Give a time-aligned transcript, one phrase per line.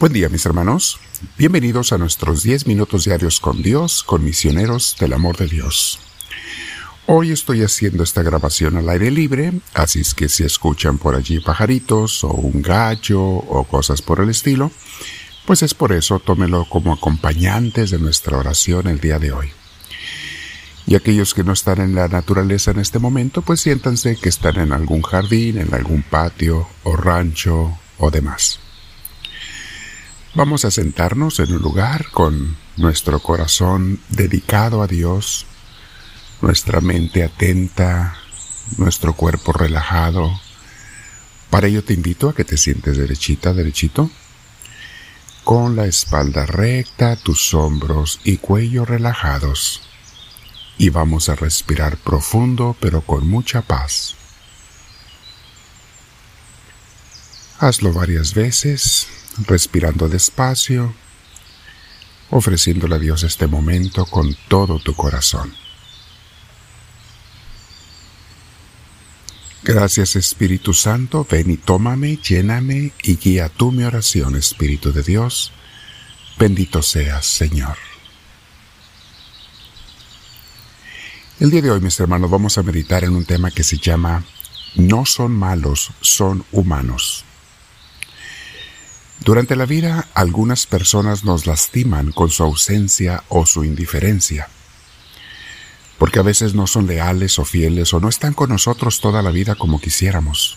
[0.00, 0.98] Buen día mis hermanos,
[1.36, 5.98] bienvenidos a nuestros 10 minutos diarios con Dios, con misioneros del amor de Dios.
[7.04, 11.40] Hoy estoy haciendo esta grabación al aire libre, así es que si escuchan por allí
[11.40, 14.70] pajaritos o un gallo o cosas por el estilo,
[15.44, 19.50] pues es por eso tómelo como acompañantes de nuestra oración el día de hoy.
[20.86, 24.60] Y aquellos que no están en la naturaleza en este momento, pues siéntanse que están
[24.60, 28.60] en algún jardín, en algún patio o rancho o demás.
[30.32, 35.44] Vamos a sentarnos en un lugar con nuestro corazón dedicado a Dios,
[36.40, 38.16] nuestra mente atenta,
[38.76, 40.30] nuestro cuerpo relajado.
[41.50, 44.08] Para ello te invito a que te sientes derechita, derechito,
[45.42, 49.82] con la espalda recta, tus hombros y cuello relajados.
[50.78, 54.14] Y vamos a respirar profundo pero con mucha paz.
[57.58, 59.08] Hazlo varias veces
[59.46, 60.94] respirando despacio,
[62.30, 65.54] ofreciéndole a Dios este momento con todo tu corazón.
[69.62, 75.52] Gracias Espíritu Santo, ven y tómame, lléname y guía tú mi oración, Espíritu de Dios.
[76.38, 77.76] Bendito seas, Señor.
[81.38, 84.24] El día de hoy, mis hermanos, vamos a meditar en un tema que se llama
[84.76, 87.24] No son malos, son humanos.
[89.20, 94.48] Durante la vida, algunas personas nos lastiman con su ausencia o su indiferencia,
[95.98, 99.30] porque a veces no son leales o fieles o no están con nosotros toda la
[99.30, 100.56] vida como quisiéramos.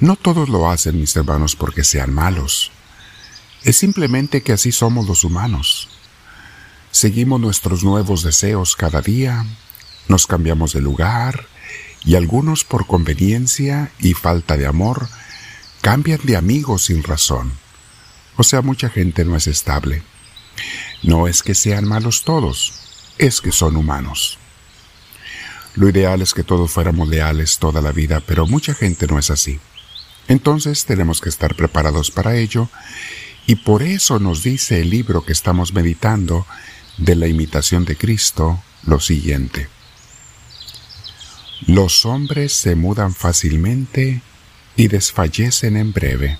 [0.00, 2.72] No todos lo hacen, mis hermanos, porque sean malos.
[3.62, 5.88] Es simplemente que así somos los humanos.
[6.90, 9.46] Seguimos nuestros nuevos deseos cada día,
[10.08, 11.46] nos cambiamos de lugar
[12.04, 15.08] y algunos por conveniencia y falta de amor
[15.86, 17.52] cambian de amigos sin razón.
[18.34, 20.02] O sea, mucha gente no es estable.
[21.04, 22.72] No es que sean malos todos,
[23.18, 24.36] es que son humanos.
[25.76, 29.30] Lo ideal es que todos fuéramos leales toda la vida, pero mucha gente no es
[29.30, 29.60] así.
[30.26, 32.68] Entonces tenemos que estar preparados para ello,
[33.46, 36.48] y por eso nos dice el libro que estamos meditando
[36.96, 39.68] de la imitación de Cristo lo siguiente.
[41.68, 44.20] Los hombres se mudan fácilmente
[44.76, 46.38] y desfallecen en breve.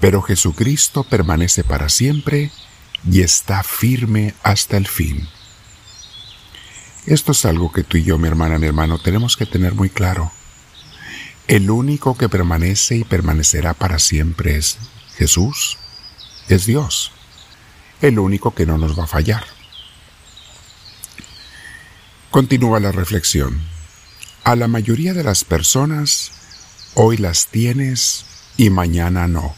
[0.00, 2.50] Pero Jesucristo permanece para siempre
[3.08, 5.28] y está firme hasta el fin.
[7.06, 9.88] Esto es algo que tú y yo, mi hermana, mi hermano, tenemos que tener muy
[9.88, 10.32] claro.
[11.48, 14.78] El único que permanece y permanecerá para siempre es
[15.16, 15.78] Jesús,
[16.48, 17.12] es Dios.
[18.00, 19.44] El único que no nos va a fallar.
[22.30, 23.60] Continúa la reflexión.
[24.44, 26.39] A la mayoría de las personas
[26.94, 28.24] Hoy las tienes
[28.56, 29.54] y mañana no.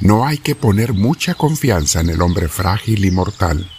[0.00, 3.70] No hay que poner mucha confianza en el hombre frágil y mortal,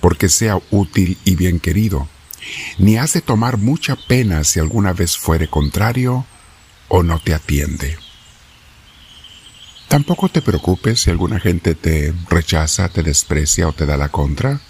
[0.00, 2.08] porque sea útil y bien querido,
[2.78, 6.26] ni has de tomar mucha pena si alguna vez fuere contrario
[6.88, 7.98] o no te atiende.
[9.88, 14.60] Tampoco te preocupes si alguna gente te rechaza, te desprecia o te da la contra.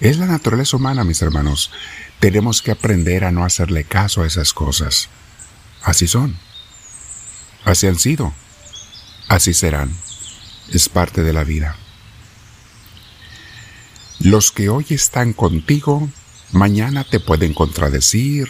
[0.00, 1.70] Es la naturaleza humana, mis hermanos.
[2.18, 5.10] Tenemos que aprender a no hacerle caso a esas cosas.
[5.82, 6.38] Así son.
[7.64, 8.32] Así han sido.
[9.28, 9.94] Así serán.
[10.72, 11.76] Es parte de la vida.
[14.20, 16.08] Los que hoy están contigo,
[16.50, 18.48] mañana te pueden contradecir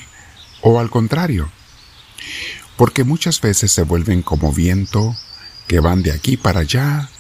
[0.62, 1.50] o al contrario,
[2.77, 5.15] porque muchas veces se vuelven como viento
[5.66, 7.10] que van de aquí para allá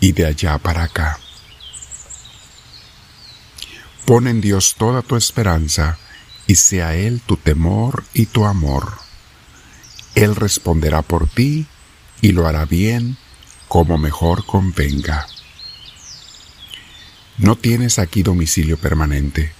[0.00, 1.18] y de allá para acá.
[4.04, 5.98] Pon en Dios toda tu esperanza
[6.46, 9.03] y sea Él tu temor y tu amor.
[10.14, 11.66] Él responderá por ti
[12.20, 13.16] y lo hará bien
[13.68, 15.26] como mejor convenga.
[17.38, 19.52] No tienes aquí domicilio permanente.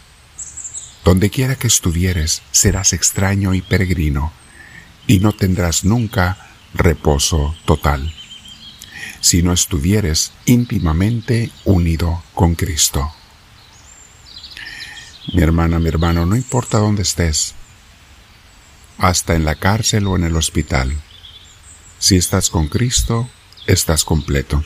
[1.04, 4.32] Donde quiera que estuvieres, serás extraño y peregrino,
[5.06, 6.38] y no tendrás nunca
[6.72, 8.14] reposo total,
[9.20, 13.12] si no estuvieres íntimamente unido con Cristo.
[15.32, 17.54] Mi hermana, mi hermano, no importa dónde estés,
[18.98, 20.94] hasta en la cárcel o en el hospital.
[21.98, 23.28] Si estás con Cristo,
[23.66, 24.64] estás completo.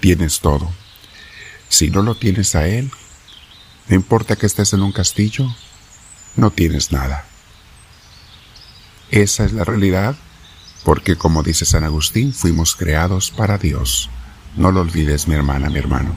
[0.00, 0.70] Tienes todo.
[1.68, 2.90] Si no lo tienes a Él,
[3.88, 5.54] no importa que estés en un castillo,
[6.36, 7.26] no tienes nada.
[9.10, 10.16] Esa es la realidad,
[10.84, 14.10] porque como dice San Agustín, fuimos creados para Dios.
[14.56, 16.14] No lo olvides, mi hermana, mi hermano.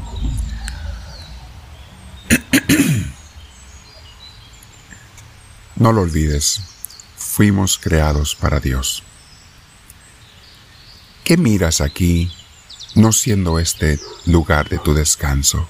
[5.78, 6.71] No lo olvides
[7.42, 9.02] fuimos creados para Dios.
[11.24, 12.32] ¿Qué miras aquí,
[12.94, 15.68] no siendo este lugar de tu descanso?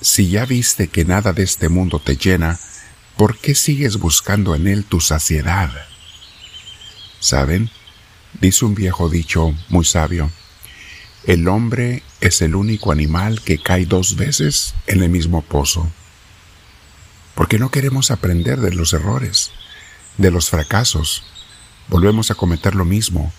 [0.00, 2.58] Si ya viste que nada de este mundo te llena,
[3.16, 5.70] ¿por qué sigues buscando en él tu saciedad?
[7.20, 7.70] ¿Saben?
[8.40, 10.32] Dice un viejo dicho muy sabio,
[11.28, 15.88] el hombre es el único animal que cae dos veces en el mismo pozo.
[17.36, 19.52] Porque no queremos aprender de los errores,
[20.18, 21.22] de los fracasos.
[21.86, 23.32] Volvemos a cometer lo mismo.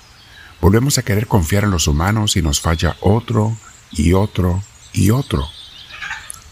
[0.62, 3.58] Volvemos a querer confiar en los humanos y nos falla otro
[3.92, 4.64] y otro
[4.94, 5.46] y otro.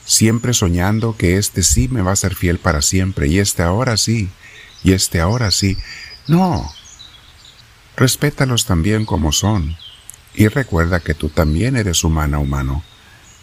[0.04, 3.96] Siempre soñando que este sí me va a ser fiel para siempre y este ahora
[3.96, 4.30] sí
[4.84, 5.78] y este ahora sí.
[6.28, 6.70] No.
[7.96, 9.78] Respétalos también como son
[10.34, 12.84] y recuerda que tú también eres humana, humano.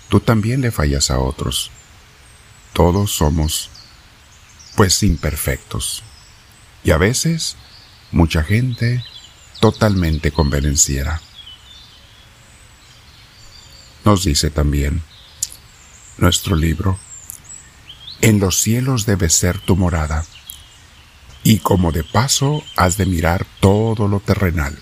[0.08, 1.70] Tú también le fallas a otros.
[2.72, 3.70] Todos somos,
[4.77, 6.03] pues, imperfectos.
[6.85, 7.57] Y a veces,
[8.11, 9.05] mucha gente
[9.61, 11.21] totalmente convenenciera.
[14.05, 15.03] Nos dice también
[16.19, 16.99] nuestro libro,
[18.21, 20.25] en los cielos debe ser tu morada,
[21.45, 24.79] y como de paso has de mirar todo lo terrenal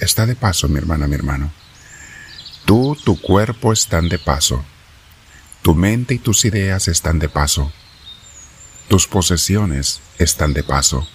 [0.00, 1.50] está de paso, mi hermana, mi hermano.
[2.64, 4.64] Tú, tu cuerpo están de paso.
[5.62, 7.72] Tu mente y tus ideas están de paso.
[8.88, 11.06] Tus posesiones están de paso.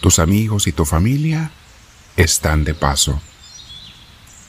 [0.00, 1.50] Tus amigos y tu familia
[2.16, 3.20] están de paso.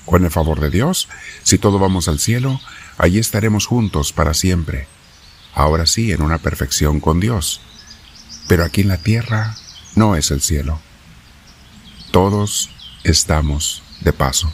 [0.06, 1.10] Con el favor de Dios,
[1.44, 2.62] si todo vamos al cielo,
[2.98, 4.88] allí estaremos juntos para siempre.
[5.54, 7.60] Ahora sí, en una perfección con Dios.
[8.48, 9.58] Pero aquí en la tierra
[9.96, 10.80] no es el cielo.
[12.12, 12.70] Todos
[13.04, 14.52] estamos de paso.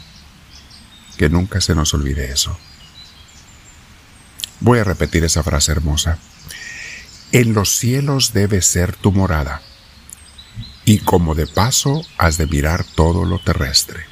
[1.16, 2.58] Que nunca se nos olvide eso.
[4.58, 6.18] Voy a repetir esa frase hermosa.
[7.30, 9.60] En los cielos debe ser tu morada,
[10.86, 14.06] y como de paso has de mirar todo lo terrestre.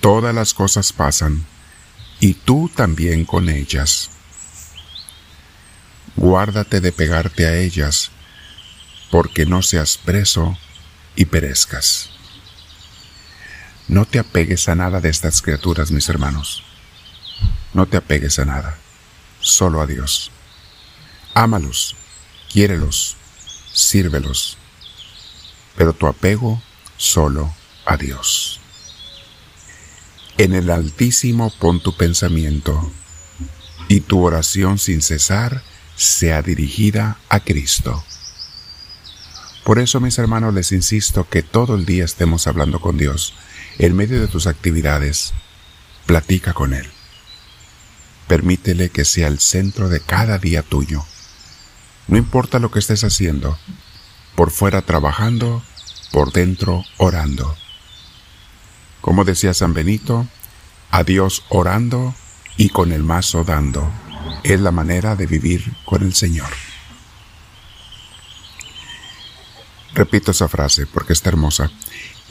[0.00, 1.46] Todas las cosas pasan,
[2.18, 4.10] y tú también con ellas.
[6.16, 8.10] Guárdate de pegarte a ellas,
[9.12, 10.58] porque no seas preso
[11.14, 12.10] y perezcas.
[13.86, 16.64] No te apegues a nada de estas criaturas, mis hermanos.
[17.72, 18.78] No te apegues a nada,
[19.38, 20.32] solo a Dios.
[21.34, 21.94] Ámalos,
[22.52, 23.16] quiérelos,
[23.72, 24.56] sírvelos,
[25.76, 26.62] pero tu apego
[26.96, 27.54] solo
[27.84, 28.60] a Dios.
[30.38, 32.92] En el Altísimo pon tu pensamiento
[33.88, 35.62] y tu oración sin cesar
[35.96, 38.04] sea dirigida a Cristo.
[39.64, 43.34] Por eso, mis hermanos, les insisto que todo el día estemos hablando con Dios
[43.78, 45.32] en medio de tus actividades,
[46.06, 46.86] platica con Él.
[48.28, 51.04] Permítele que sea el centro de cada día tuyo.
[52.08, 53.58] No importa lo que estés haciendo,
[54.34, 55.62] por fuera trabajando,
[56.12, 57.56] por dentro orando.
[59.00, 60.26] Como decía San Benito,
[60.90, 62.14] a Dios orando
[62.56, 63.90] y con el mazo dando.
[64.44, 66.48] Es la manera de vivir con el Señor.
[69.94, 71.70] Repito esa frase porque está hermosa.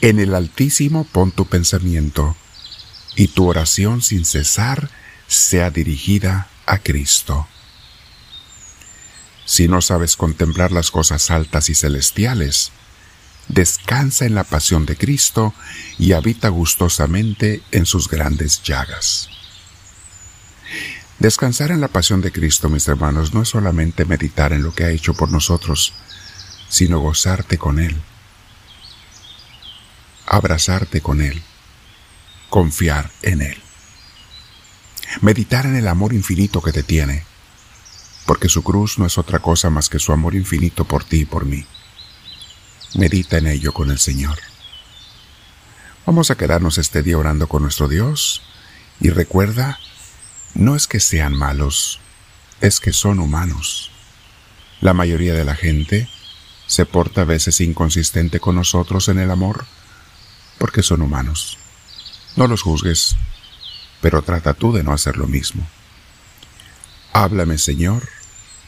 [0.00, 2.36] En el Altísimo pon tu pensamiento
[3.16, 4.90] y tu oración sin cesar
[5.26, 7.48] sea dirigida a Cristo.
[9.46, 12.72] Si no sabes contemplar las cosas altas y celestiales,
[13.48, 15.54] descansa en la pasión de Cristo
[15.98, 19.30] y habita gustosamente en sus grandes llagas.
[21.18, 24.84] Descansar en la pasión de Cristo, mis hermanos, no es solamente meditar en lo que
[24.84, 25.94] ha hecho por nosotros,
[26.68, 27.96] sino gozarte con Él
[30.26, 31.42] abrazarte con Él,
[32.50, 33.56] confiar en Él,
[35.20, 37.24] meditar en el amor infinito que te tiene,
[38.26, 41.24] porque su cruz no es otra cosa más que su amor infinito por ti y
[41.24, 41.64] por mí.
[42.94, 44.38] Medita en ello con el Señor.
[46.04, 48.42] Vamos a quedarnos este día orando con nuestro Dios
[49.00, 49.78] y recuerda,
[50.54, 52.00] no es que sean malos,
[52.60, 53.90] es que son humanos.
[54.80, 56.08] La mayoría de la gente
[56.66, 59.66] se porta a veces inconsistente con nosotros en el amor
[60.58, 61.58] porque son humanos.
[62.34, 63.16] No los juzgues,
[64.00, 65.66] pero trata tú de no hacer lo mismo.
[67.12, 68.08] Háblame, Señor,